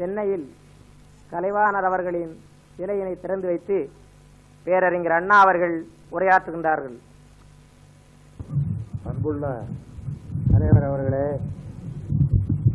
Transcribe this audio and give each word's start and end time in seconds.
சென்னையில் 0.00 0.44
கலைவாணர் 1.32 1.86
அவர்களின் 1.88 2.30
சிலையினை 2.76 3.14
திறந்து 3.22 3.46
வைத்து 3.50 3.76
பேரறிஞர் 4.66 5.14
அண்ணா 5.16 5.36
அவர்கள் 5.44 5.74
உரையாற்றுகின்றார்கள். 6.14 6.96
அன்புள்ள 9.08 9.44
தலைவர் 10.52 10.86
அவர்களே 10.88 11.26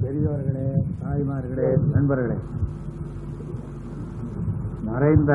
பெரியவர்களே 0.01 0.67
தாய்மார்களே 1.01 1.69
நண்பர்களே. 1.95 2.37
மறைந்த 4.89 5.31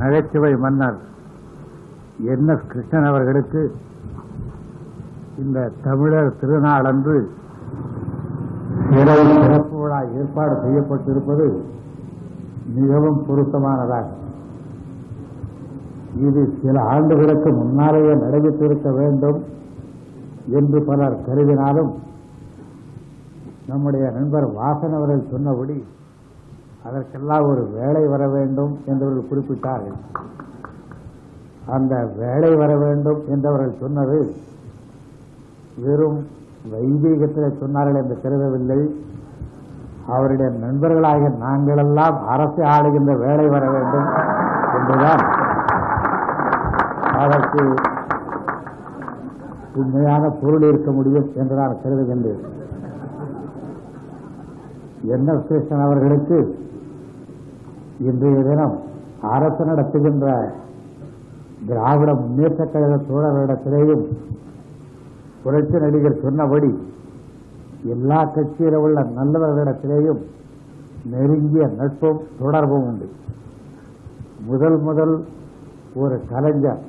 நகைச்சுவை 0.00 0.52
மன்னர் 0.64 0.98
என் 2.32 2.48
எஸ் 2.54 2.68
கிருஷ்ணன் 2.72 3.08
அவர்களுக்கு 3.10 3.62
இந்த 5.42 5.68
தமிழர் 5.86 6.36
திருநாள் 6.40 6.88
அன்று 6.92 7.18
சிறப்பு 8.90 9.63
விழா 9.94 10.20
ஏற்பாடு 10.20 10.54
செய்யப்பட்டிருப்பது 10.64 11.46
மிகவும் 12.76 13.18
பொருத்தமானதாக. 13.26 14.06
இது 16.26 16.40
சில 16.62 16.76
ஆண்டுகளுக்கு 16.94 17.50
முன்னாலேயே 17.60 18.12
நடைபெற்றிருக்க 18.24 18.88
வேண்டும் 19.00 19.38
என்று 20.58 20.78
பலர் 20.88 21.16
கருதினாலும் 21.26 21.92
நம்முடைய 23.70 24.04
நண்பர் 24.16 24.46
வாசன் 24.58 24.96
அவர்கள் 24.98 25.30
சொன்னபடி 25.32 25.76
அதற்கெல்லாம் 26.88 27.46
ஒரு 27.50 27.62
வேலை 27.76 28.02
வர 28.12 28.22
வேண்டும் 28.36 28.72
என்றவர்கள் 28.90 29.30
குறிப்பிட்டார்கள். 29.30 29.98
அந்த 31.76 31.94
வேலை 32.22 32.50
வர 32.62 32.72
வேண்டும் 32.84 33.20
என்றவர்கள் 33.34 33.80
சொன்னது 33.82 34.18
வெறும் 35.84 36.18
வைதீகத்தில் 36.72 37.58
சொன்னார்கள் 37.62 38.00
என்று 38.02 38.16
கருதவில்லை. 38.24 38.80
அவருடைய 40.08 40.52
நண்பர்களாகிய 40.52 41.32
நாங்களெல்லாம் 41.40 42.18
அரசு 42.26 42.62
ஆளுகின்ற 42.62 43.18
வேலை 43.18 43.48
வர 43.48 43.70
வேண்டும் 43.70 44.08
என்றுதான். 44.74 45.22
அதற்கு 47.16 47.74
உண்மையான 49.74 50.28
பொருள் 50.28 50.62
இருக்க 50.62 50.90
முடியும் 50.90 51.30
என்று 51.34 51.56
நான் 51.56 51.76
கருதுகின்றேன். 51.84 52.42
என் 55.02 55.26
எஸ் 55.26 55.72
அவர்களுக்கு? 55.72 56.58
இன்றைய 57.98 58.42
தினம் 58.42 58.78
அரசு 59.22 59.64
நடத்துகின்ற 59.64 60.52
திராவிட 61.66 62.14
முன்னேற்ற 62.14 62.64
கழக 62.64 62.96
சோழர்களிடத்திலேயும் 62.96 64.04
புரட்சி 65.42 65.78
நடிகர் 65.78 66.20
சொன்னபடி 66.22 66.78
எல்லா 67.84 68.24
கட்சியில் 68.24 68.74
உள்ள 68.74 69.02
நல்லவர்களிடத்திலேயும் 69.02 70.22
நெருங்கிய 71.04 71.66
நட்பும் 71.66 72.20
தொடர்பும் 72.38 72.86
உண்டு. 72.86 73.08
முதல் 74.46 74.78
முதல் 74.78 75.24
ஒரு 75.94 76.20
கலைஞர் 76.28 76.82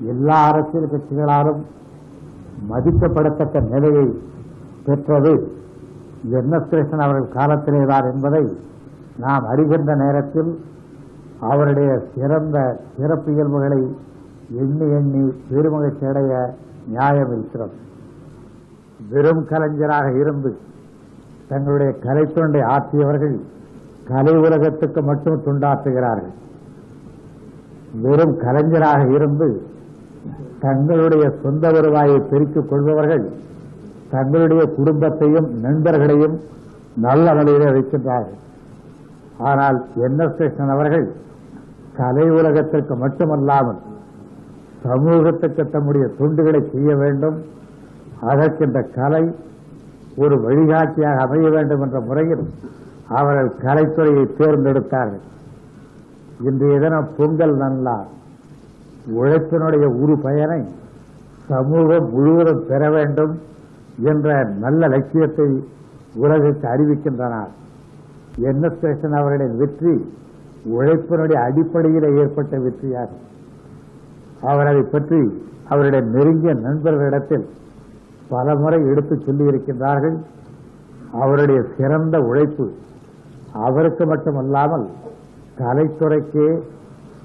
எல்லா 0.00 0.34
அரசியல் 0.34 0.90
கட்சிகளாலும் 0.90 1.60
மதிக்கப்படத்தக்க 2.70 3.68
நிலையை 3.68 4.20
பெற்றது 4.84 5.52
என் 6.30 6.52
எஸ் 6.52 6.68
கிருஷ்ணன் 6.68 7.00
அவர்கள் 7.00 7.32
காலத்திலேதான் 7.32 8.12
என்பதை 8.12 8.56
நாம் 9.18 9.44
அறிகின்ற 9.44 9.96
நேரத்தில் 9.96 10.58
அவருடைய 11.40 12.02
சிறந்த 12.14 12.80
சிறப்பு 12.96 13.32
இயல்புகளை 13.32 13.96
எண்ணி 14.50 14.90
எண்ணி 14.90 15.34
பெருமகிழ்ச்சி 15.50 16.08
அடைய 16.08 16.54
நியாயம் 16.86 17.32
இருக்கிறது. 17.32 17.74
வெறும் 19.08 19.42
கலைஞராக 19.50 20.06
இருந்து 20.22 20.50
தங்களுடைய 21.50 21.92
கலைத்தொண்டை 22.04 22.62
ஆற்றியவர்கள் 22.74 23.36
கலை 24.10 24.34
உலகத்துக்கு 24.36 25.00
மட்டும் 25.02 25.42
துண்டாற்றுகிறார்கள். 25.46 26.34
வெறும் 28.04 28.34
கலைஞராக 28.36 29.02
இருந்து 29.16 29.48
தங்களுடைய 30.64 31.24
சொந்த 31.42 31.64
வருவாயை 31.70 32.18
பெருக்கிக் 32.30 32.68
கொள்பவர்கள் 32.70 33.24
தங்களுடைய 34.10 34.62
குடும்பத்தையும் 34.76 35.48
நண்பர்களையும் 35.64 36.36
நல்ல 37.06 37.32
நிலையிலே 37.38 37.68
வைக்கின்றார்கள். 37.76 38.38
ஆனால் 39.50 39.78
என் 40.06 40.18
எஸ் 40.18 40.36
கிருஷ்ணன் 40.38 40.74
அவர்கள் 40.74 41.06
கலை 41.98 42.26
உலகத்திற்கு 42.38 42.94
மட்டுமல்லாமல் 42.96 43.80
சமூகத்துக்கு 44.84 45.62
தம்முடைய 45.74 46.06
தொண்டுகளை 46.18 46.60
செய்ய 46.72 46.90
வேண்டும் 46.96 47.38
அதற்கு 48.20 48.66
இந்த 48.66 48.80
கலை 48.80 49.34
ஒரு 50.16 50.36
வழிகாட்டியாக 50.40 51.22
அமைய 51.24 51.48
வேண்டும் 51.50 51.80
என்ற 51.80 52.00
முறையில் 52.00 52.44
அவர்கள் 53.08 53.50
கலைத்துறையை 53.62 54.24
தேர்ந்தெடுத்தார்கள். 54.38 55.24
இன்றைய 56.48 56.78
தினம் 56.78 57.08
பொங்கல் 57.16 57.56
நல்லா 57.56 57.96
உழைப்பினுடைய 59.18 59.86
உரு 60.02 60.14
பயனை 60.18 60.60
சமூகம் 61.48 62.08
முழுவதும் 62.10 62.64
பெற 62.66 62.90
வேண்டும் 62.90 63.34
என்ற 64.02 64.44
நல்ல 64.44 64.86
லட்சியத்தை 64.86 65.48
உலகிற்கு 66.14 66.66
அறிவிக்கின்றனர். 66.68 67.52
என் 68.36 68.62
எஸ் 68.62 68.80
கிருஷ்ணன் 68.80 69.18
அவர்களின் 69.20 69.56
வெற்றி 69.56 69.94
உழைப்பினுடைய 70.76 71.38
அடிப்படையில் 71.48 72.08
ஏற்பட்ட 72.16 72.58
வெற்றியாகும். 72.58 73.24
அவர் 74.40 74.66
அதை 74.66 74.82
பற்றி 74.82 75.20
அவருடைய 75.68 76.02
நெருங்கிய 76.06 76.54
நண்பர்களிடத்தில் 76.54 77.46
பல 78.30 78.54
முறை 78.54 78.86
எடுத்து 78.86 79.14
சொல்லியிருக்கின்றார்கள். 79.16 80.16
அவருடைய 81.12 81.62
சிறந்த 81.76 82.18
உழைப்பு 82.18 82.70
அவருக்கு 83.52 84.06
மட்டுமல்லாமல் 84.06 84.86
கலைத்துறைக்கு 85.58 86.62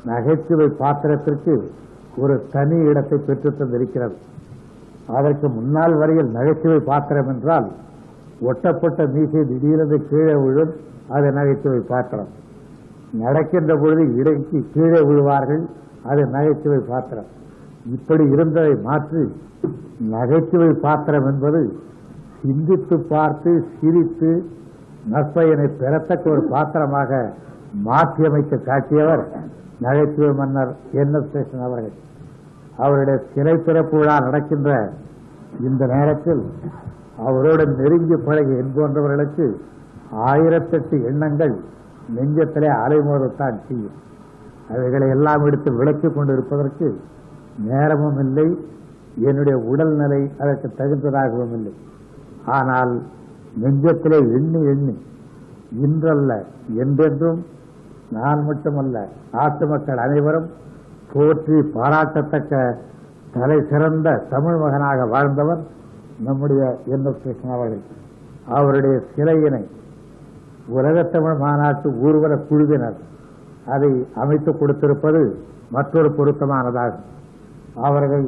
நகைச்சுவை 0.05 0.67
பாத்திரத்திற்கு 0.67 1.71
ஒரு 2.17 2.45
தனி 2.51 2.77
இடத்தை 2.77 3.17
பெற்றுத் 3.17 3.61
தந்திருக்கிறது. 3.61 4.15
அதற்கு 5.07 5.49
முன்னால் 5.49 5.97
வரையில் 5.97 6.31
நகைச்சுவை 6.31 6.79
பாத்திரம் 6.79 7.27
என்றால் 7.27 7.71
ஒட்டப்பட்ட 8.41 9.05
மீசை 9.11 9.45
திடீரென்று 9.47 10.07
கீழே 10.09 10.33
விழும் 10.33 10.73
அது 11.09 11.31
நகைச்சுவை 11.31 11.79
பாத்திரம். 11.79 12.27
நடக்கின்ற 13.13 13.75
பொழுது 13.75 14.15
இடைக்கு 14.15 14.65
கீழே 14.73 14.99
விழுவார்கள் 15.01 15.65
அது 16.03 16.25
நகைச்சுவை 16.25 16.79
பாத்திரம். 16.87 17.43
இப்படி 17.85 18.29
இருந்ததை 18.29 18.75
மாற்றி 18.75 19.35
நகைச்சுவை 19.99 20.73
பாத்திரம் 20.73 21.25
என்பது 21.25 21.73
சிந்தித்து 22.41 22.99
பார்த்து 22.99 23.65
சிரித்து 23.81 24.45
நற்பயனை 25.09 25.67
பெறத்தக்க 25.67 26.29
ஒரு 26.29 26.47
பாத்திரமாக 26.49 27.33
மாற்றியமைத்து 27.85 28.63
காட்டியவர் 28.63 29.27
நகைச்சுவை 29.79 30.33
மன்னர் 30.33 30.75
என். 30.91 31.13
எஸ். 31.13 31.33
சேஷன் 31.33 31.63
அவர்கள். 31.63 31.91
அவருடைய 32.77 33.23
சிலை 33.35 33.63
திறப்பு 33.63 33.97
விழா 33.97 34.19
நடக்கின்ற 34.19 34.89
இந்த 35.61 35.85
நேரத்தில் 35.85 36.43
அவரோடு 37.17 37.67
நெருங்கி 37.67 38.15
பழகி 38.15 38.51
என்போன்றவர்களுக்கு 38.51 39.55
ஆயிரத்தெட்டு 40.15 41.03
எண்ணங்கள் 41.05 41.59
நெஞ்சத்திலே 42.15 42.69
அலைமோதத்தான் 42.87 43.59
செய்யும். 43.67 44.03
அவைகளை 44.69 45.09
எல்லாம் 45.09 45.45
எடுத்து 45.45 45.73
விளக்கிக் 45.73 46.15
கொண்டிருப்பதற்கு 46.15 46.99
நேரமும் 47.57 48.19
இல்லை 48.19 48.47
என்னுடைய 49.21 49.57
உடல்நிலை 49.57 50.31
அதற்கு 50.39 50.67
தகுந்ததாகவும் 50.77 51.53
இல்லை 51.53 51.73
ஆனால் 52.45 52.93
நெஞ்சத்திலே 53.61 54.19
எண்ணி 54.37 54.61
எண்ணி 54.65 54.95
இன்றல்ல 55.85 56.31
என்றென்றும் 56.83 57.45
நான் 58.09 58.43
மட்டுமல்ல 58.43 59.07
நாட்டு 59.31 59.67
மக்கள் 59.67 59.97
அனைவரும் 59.97 60.49
போற்றி 61.13 61.61
பாராட்டத்தக்க 61.61 62.81
தலை 63.33 63.57
சிறந்த 63.69 64.25
தமிழ் 64.29 64.57
மகனாக 64.57 65.05
வாழ்ந்தவர் 65.05 65.61
நம்முடைய 66.19 66.77
என் 66.85 67.05
எஸ் 67.05 67.21
கிருஷ்ணன் 67.23 67.51
அவர்கள். 67.51 67.81
அவருடைய 68.47 69.01
சிலையினை 69.15 69.63
உலகத்தமிழ் 70.73 71.37
மாநாட்டு 71.37 71.89
ஊர்வல 71.89 72.35
குழுவினர் 72.35 72.99
அதை 73.65 74.07
அமைத்து 74.15 74.51
கொடுத்திருப்பது 74.51 75.21
மற்றொரு 75.69 76.09
பொருத்தமானதாகும். 76.09 77.05
அவர்கள் 77.87 78.25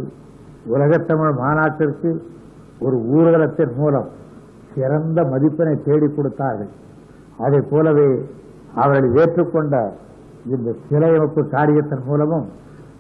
உலகத்தமிழ் 0.73 1.33
மாநாட்டிற்கு 1.41 2.09
ஒரு 2.79 2.97
ஊர்வலத்தின் 3.15 3.73
மூலம் 3.75 4.09
சிறந்த 4.73 5.19
மதிப்பினை 5.23 5.75
தேடி 5.83 6.07
கொடுத்தார்கள். 6.07 6.71
அதை 7.37 7.59
போலவே 7.71 8.09
அவர்கள் 8.73 9.15
ஏற்றுக்கொண்ட 9.21 9.75
இந்த 10.45 10.69
சிலையமைப்பு 10.89 11.41
காரியத்தின் 11.55 12.03
மூலமும் 12.05 12.47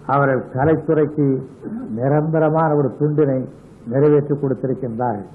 அவர்கள் 0.05 0.43
கலைத்துறைக்கு 0.55 1.25
நிரந்தரமான 1.95 2.69
ஒரு 2.75 2.89
துண்டினை 2.99 3.39
நிறைவேற்றி 3.93 4.35
கொடுத்திருக்கின்றார்கள். 4.35 5.27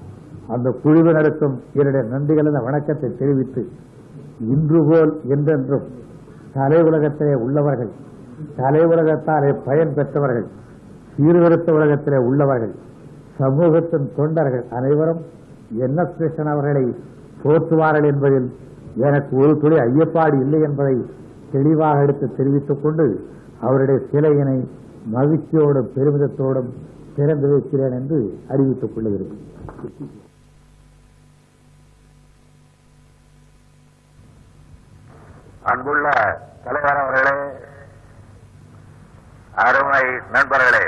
அந்த 0.53 0.69
குழுவினருக்கும் 0.83 1.55
என்னுடைய 1.73 2.03
நன்றிகளந்த 2.13 2.59
வணக்கத்தை 2.67 3.09
தெரிவித்து 3.21 3.61
இன்று 4.53 4.79
போல் 4.89 5.11
என்றென்றும் 5.33 5.85
கலை 6.55 6.79
உலகத்திலே 6.83 7.35
உள்ளவர்கள் 7.45 7.91
கலை 8.57 8.81
உலகத்தாலே 8.85 9.51
பயன் 9.67 9.93
பெற்றவர்கள் 9.93 10.47
சீர்திருத்த 11.15 11.73
உலகத்திலே 11.73 12.19
உள்ளவர்கள் 12.27 12.73
சமூகத்தின் 13.39 14.07
தொண்டர்கள் 14.15 14.65
அனைவரும் 14.71 15.21
என்ன 15.77 16.05
கிருஷ்ணன் 16.09 16.51
அவர்களை 16.53 16.85
போற்றுவார்கள் 17.43 18.07
என்பதில் 18.07 18.47
எனக்கு 18.99 19.33
ஒரு 19.37 19.53
துளி 19.57 19.77
ஐயப்பாடு 19.83 20.35
இல்லை 20.39 20.59
என்பதை 20.61 20.95
தெளிவாக 21.51 22.03
எடுத்து 22.03 22.27
தெரிவித்துக் 22.37 22.83
கொண்டு 22.83 23.05
அவருடைய 23.61 23.99
சிலையினை 24.11 24.57
மகிழ்ச்சியோடும் 25.09 25.91
பெருமிதத்தோடும் 25.95 26.69
திறந்து 27.15 27.47
வைக்கிறேன் 27.49 27.95
என்று 27.99 28.19
அறிவித்துக் 28.49 28.93
கொள்ளுகிறேன் 28.93 29.41
அன்புள்ள 35.65 36.07
தலைவர் 36.63 37.01
அவர்களே 37.01 37.35
அருமை 39.59 40.03
நண்பர்களே 40.31 40.83